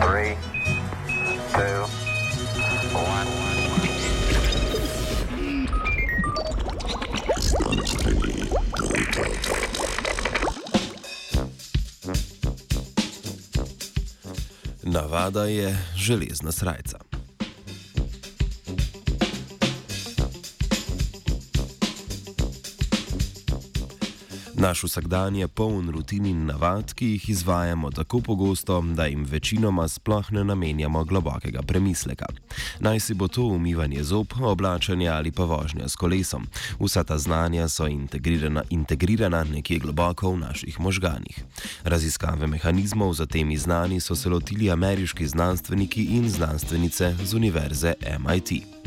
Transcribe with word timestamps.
Three, 0.00 0.36
two, 1.52 1.82
one. 2.94 3.28
Navada 14.82 15.44
je 15.44 15.78
železna 15.96 16.52
srca. 16.52 16.98
Naš 24.58 24.84
vsakdan 24.84 25.36
je 25.36 25.48
poln 25.48 25.90
rutin 25.90 26.26
in 26.26 26.46
navad, 26.46 26.94
ki 26.94 27.06
jih 27.06 27.28
izvajamo 27.30 27.90
tako 27.90 28.20
pogosto, 28.20 28.80
da 28.80 29.04
jim 29.06 29.24
večinoma 29.24 29.88
sploh 29.88 30.32
ne 30.32 30.44
namenjamo 30.44 31.04
globokega 31.04 31.62
premisleka. 31.62 32.26
Naj 32.80 33.00
si 33.00 33.14
bo 33.14 33.28
to 33.28 33.42
umivanje 33.42 34.02
zob, 34.02 34.26
oblačenje 34.40 35.08
ali 35.08 35.30
pa 35.30 35.44
vožnja 35.44 35.88
s 35.88 35.96
kolesom. 35.96 36.46
Vsa 36.80 37.04
ta 37.04 37.18
znanja 37.18 37.68
so 37.68 37.86
integrirana, 37.86 38.62
integrirana 38.70 39.44
nekje 39.44 39.78
globoko 39.78 40.30
v 40.30 40.38
naših 40.38 40.80
možganih. 40.80 41.44
Raziskave 41.84 42.46
mehanizmov 42.46 43.12
za 43.12 43.26
temi 43.26 43.56
znani 43.56 44.00
so 44.00 44.16
se 44.16 44.28
lotili 44.28 44.70
ameriški 44.70 45.26
znanstveniki 45.26 46.04
in 46.04 46.30
znanstvenice 46.30 47.14
z 47.24 47.34
univerze 47.34 47.94
MIT. 48.18 48.77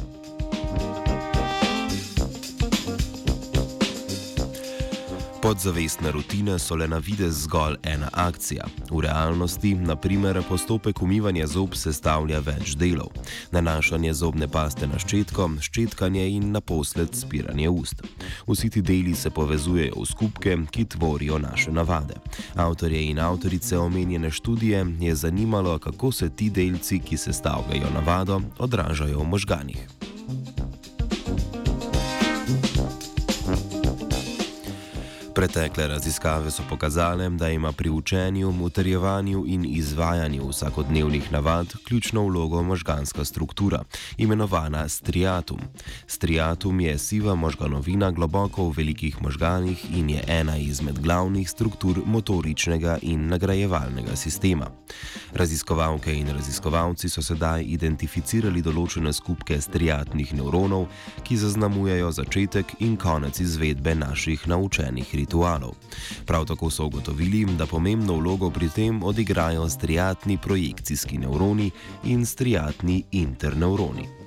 Podzavestne 5.42 6.12
rutine 6.12 6.60
so 6.60 6.76
le 6.76 6.88
na 6.88 6.98
videz 6.98 7.44
zgolj 7.44 7.76
ena 7.84 8.10
akcija. 8.14 8.66
V 8.92 9.02
realnosti, 9.02 9.74
naprimer, 9.74 10.44
postopek 10.50 11.02
umivanja 11.02 11.48
zob 11.48 11.74
sestavlja 11.76 12.40
več 12.46 12.76
delov: 12.78 13.10
nanašanje 13.52 14.14
zobne 14.14 14.48
paste 14.48 14.86
na 14.88 15.00
ščetko, 15.02 15.48
ščetkanje 15.66 16.28
in 16.36 16.52
naposled 16.54 17.18
spiranje 17.18 17.70
ust. 17.70 18.04
Vsi 18.46 18.70
ti 18.70 18.84
deli 18.86 19.16
se 19.16 19.34
povezujejo 19.34 19.98
v 19.98 20.06
skupke, 20.06 20.58
ki 20.70 20.86
tvorijo 20.86 21.42
naše 21.42 21.74
navade. 21.74 22.20
Avtorje 22.56 23.02
in 23.10 23.20
avtorice 23.20 23.78
omenjene 23.78 24.30
študije 24.32 24.86
je 25.00 25.16
zanimalo, 25.16 25.80
kako 25.80 26.12
se 26.12 26.30
ti 26.30 26.50
delci, 26.50 27.00
ki 27.00 27.18
sestavljajo 27.18 27.90
navado, 27.98 28.42
odražajo 28.60 29.20
v 29.20 29.28
možganih. 29.34 30.01
Pretekle 35.42 35.88
raziskave 35.88 36.52
so 36.52 36.64
pokazale, 36.70 37.30
da 37.30 37.50
ima 37.50 37.72
pri 37.72 37.90
učenju, 37.90 38.54
utrjevanju 38.62 39.44
in 39.48 39.66
izvajanju 39.66 40.48
vsakodnevnih 40.50 41.32
navad 41.32 41.74
ključno 41.88 42.24
vlogo 42.24 42.62
možganska 42.64 43.26
struktura, 43.26 43.84
imenovana 44.18 44.90
striatum. 44.90 45.60
Striatum 46.08 46.80
je 46.80 46.98
siva 46.98 47.36
možganovina 47.36 48.12
globoko 48.12 48.70
v 48.70 48.74
velikih 48.78 49.22
možganih 49.22 49.98
in 49.98 50.10
je 50.10 50.24
ena 50.28 50.58
izmed 50.58 51.00
glavnih 51.00 51.50
struktur 51.50 52.02
motoričnega 52.06 52.98
in 53.02 53.28
nagrajevalnega 53.28 54.16
sistema. 54.16 54.68
Raziskovalke 55.34 56.14
in 56.14 56.30
raziskovalci 56.30 57.10
so 57.10 57.22
sedaj 57.22 57.64
identificirali 57.64 58.62
določene 58.62 59.14
skupke 59.14 59.62
striatnih 59.62 60.34
nevronov, 60.34 60.86
ki 61.24 61.38
zaznamujejo 61.38 62.12
začetek 62.12 62.76
in 62.80 62.98
konec 62.98 63.40
izvedbe 63.40 63.96
naših 63.96 64.48
naučenih 64.48 65.16
ritualov 65.16 65.31
ritualov. 65.32 65.76
Prav 66.26 66.46
tako 66.46 66.70
so 66.70 66.86
ugotovili, 66.86 67.46
da 67.46 67.66
pomembno 67.66 68.16
vlogo 68.16 68.50
pri 68.50 68.70
tem 68.70 69.04
odigrajo 69.04 69.70
striatni 69.70 70.38
projekcijski 70.38 71.18
nevroni 71.18 71.72
in 72.04 72.26
striatni 72.26 73.04
internevroni. 73.12 74.21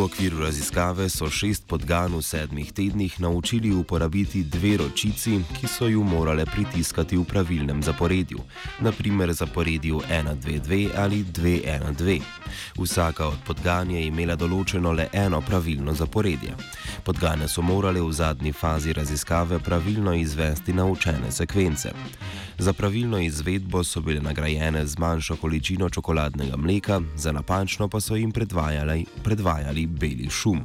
V 0.00 0.04
okviru 0.04 0.38
raziskave 0.40 1.10
so 1.12 1.26
šest 1.28 1.66
podgan 1.68 2.14
v 2.16 2.22
sedmih 2.24 2.72
tednih 2.72 3.20
naučili 3.20 3.68
uporabiti 3.72 4.42
dve 4.42 4.76
ročici, 4.76 5.42
ki 5.60 5.68
so 5.68 5.88
ju 5.92 6.04
morale 6.04 6.46
pritiskati 6.46 7.16
v 7.16 7.24
pravilnem 7.24 7.82
zaporedju, 7.82 8.38
naprimer 8.80 9.32
zaporedju 9.32 10.00
1-2-2 10.08 10.88
ali 10.96 11.24
2-1-2. 11.24 12.20
Vsaka 12.80 13.28
od 13.28 13.44
podgan 13.44 13.90
je 13.90 14.06
imela 14.06 14.36
določeno 14.40 14.92
le 14.96 15.10
eno 15.12 15.40
pravilno 15.40 15.92
zaporedje. 15.92 16.56
Podgane 17.04 17.48
so 17.48 17.60
morale 17.62 18.00
v 18.00 18.12
zadnji 18.12 18.52
fazi 18.52 18.96
raziskave 18.96 19.58
pravilno 19.58 20.14
izvesti 20.14 20.72
naučene 20.72 21.32
sekvence. 21.32 21.92
Za 22.60 22.72
pravilno 22.72 23.18
izvedbo 23.18 23.84
so 23.84 24.00
bile 24.00 24.20
nagrajene 24.20 24.86
z 24.86 24.98
manjšo 24.98 25.36
količino 25.36 25.88
čokoladnega 25.88 26.56
mleka, 26.56 27.00
za 27.16 27.32
napačno 27.32 27.88
pa 27.88 28.00
so 28.00 28.16
jim 28.16 28.32
predvajali, 28.32 29.06
predvajali 29.24 29.89
beli 29.90 30.30
šum. 30.30 30.64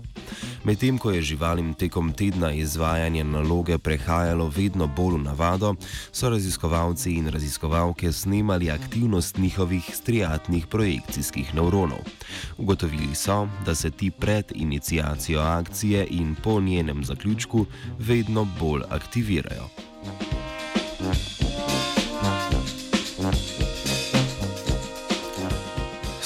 Medtem 0.64 0.98
ko 0.98 1.12
je 1.12 1.22
živalim 1.22 1.74
tekom 1.74 2.14
tedna 2.14 2.52
izvajanje 2.54 3.24
naloge 3.24 3.78
prehajalo 3.78 4.48
vedno 4.50 4.88
bolj 4.88 5.16
v 5.16 5.24
navado, 5.24 5.76
so 6.12 6.30
raziskovalci 6.30 7.14
in 7.14 7.28
raziskovalke 7.30 8.12
snemali 8.12 8.72
aktivnost 8.72 9.38
njihovih 9.38 9.90
striatnih 9.94 10.68
projekcijskih 10.68 11.56
nevronov. 11.56 12.00
Ugotovili 12.58 13.16
so, 13.16 13.48
da 13.66 13.76
se 13.76 13.92
ti 13.92 14.12
pred 14.12 14.52
inicijacijo 14.56 15.42
akcije 15.42 16.08
in 16.10 16.36
po 16.44 16.62
njenem 16.62 17.04
zaključku 17.04 17.66
vedno 18.00 18.48
bolj 18.60 18.82
aktivirajo. 18.90 19.95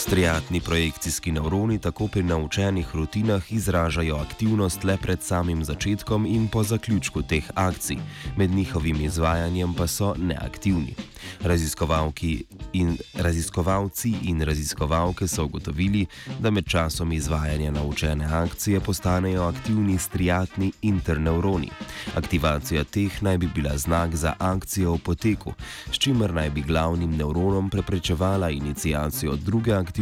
Striatni 0.10 0.62
projekcijski 0.62 1.32
nevroni 1.32 1.80
tako 1.80 2.08
pri 2.08 2.24
naučenih 2.24 2.96
rutinah 2.96 3.52
izražajo 3.52 4.16
aktivnost 4.16 4.84
le 4.84 4.98
pred 4.98 5.22
samim 5.22 5.64
začetkom 5.64 6.26
in 6.26 6.48
po 6.48 6.64
zaključku 6.64 7.22
teh 7.22 7.44
akcij, 7.54 7.98
med 8.38 8.52
njihovim 8.52 9.02
izvajanjem 9.02 9.74
pa 9.74 9.88
so 9.88 10.16
neaktivni. 10.18 10.96
Raziskovalki 11.42 12.44
in 12.74 12.98
raziskovalci 13.14 14.14
in 14.24 14.42
raziskovalke 14.42 15.28
so 15.28 15.46
ugotovili, 15.46 16.06
da 16.40 16.52
med 16.52 16.66
časom 16.68 17.12
izvajanja 17.12 17.72
naučene 17.72 18.26
akcije 18.26 18.80
postanejo 18.80 19.44
aktivni 19.44 19.98
striatni 19.98 20.72
internevroni. 20.82 21.70
Aktivacija 22.16 22.84
teh 22.84 23.24
naj 23.24 23.38
bi 23.38 23.50
bila 23.56 23.78
znak 23.78 24.16
za 24.16 24.34
akcijo 24.40 24.94
v 24.94 24.98
poteku, 24.98 25.54
s 25.92 25.98
čimer 25.98 26.34
naj 26.34 26.50
bi 26.50 26.62
glavnim 26.62 27.18
nevronom 27.18 27.70
preprečevala 27.70 28.50
inicijacijo 28.50 29.36
druge 29.36 29.74
aktivnosti 29.74 29.99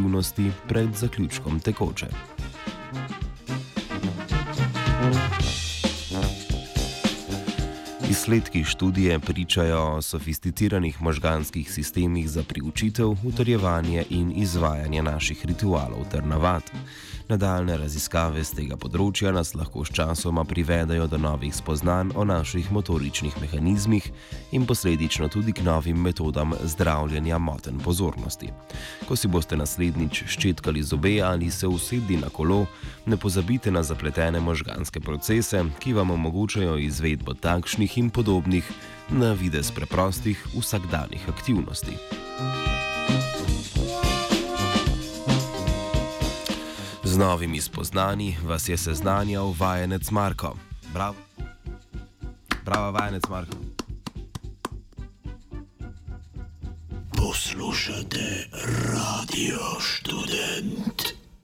pred 0.68 0.96
zaključkom 0.96 1.60
tekoče. 1.60 2.08
Izsledki 8.10 8.64
študije 8.64 9.20
pričajo 9.20 9.96
o 9.96 10.02
sofisticiranih 10.02 11.02
možganskih 11.02 11.72
sistemih 11.72 12.30
za 12.30 12.44
priučitev, 12.44 13.10
utrjevanje 13.24 14.06
in 14.10 14.32
izvajanje 14.36 15.02
naših 15.04 15.46
ritualov 15.46 16.06
ter 16.12 16.26
navad. 16.26 16.64
Nadaljne 17.28 17.76
raziskave 17.78 18.40
z 18.48 18.56
tega 18.56 18.78
področja 18.80 19.34
nas 19.36 19.50
lahko 19.52 19.82
s 19.84 19.92
časoma 19.92 20.46
privedajo 20.48 21.10
do 21.12 21.18
novih 21.20 21.52
spoznanj 21.52 22.14
o 22.16 22.24
naših 22.24 22.70
motoričnih 22.72 23.36
mehanizmih 23.42 24.06
in 24.56 24.64
posledično 24.64 25.28
tudi 25.28 25.52
k 25.52 25.66
novim 25.68 26.00
metodam 26.00 26.56
zdravljenja 26.64 27.38
moten 27.38 27.82
pozornosti. 27.84 28.48
Ko 29.10 29.20
si 29.20 29.28
boste 29.28 29.60
naslednjič 29.60 30.24
ščetkali 30.24 30.84
zobe 30.88 31.18
ali 31.20 31.52
se 31.52 31.68
usedli 31.68 32.16
na 32.22 32.30
kolo, 32.32 32.64
ne 33.06 33.20
pozabite 33.20 33.76
na 33.76 33.84
zapletene 33.84 34.40
možganske 34.40 35.04
procese, 35.04 35.66
ki 35.84 35.98
vam 36.00 36.16
omogočajo 36.16 36.78
izvedbo 36.80 37.36
takšnih 37.36 37.97
in 37.98 38.10
podobnih, 38.10 38.64
na 39.10 39.34
vides 39.34 39.72
preprostih 39.72 40.38
vsakdanjih 40.54 41.30
aktivnosti. 41.30 41.98
Z 47.04 47.18
novimi 47.18 47.62
spoznanji 47.62 48.38
vas 48.46 48.70
je 48.70 48.78
seznanjal 48.78 49.54
vajenec 49.60 50.12
Marko. 50.12 50.56
Bravo, 50.94 51.16
Bravo 52.66 52.92
vajenec 52.92 53.24
Marko. 53.30 53.58
Poslušate 57.18 58.48
radio 58.94 59.60
študent. 59.80 61.17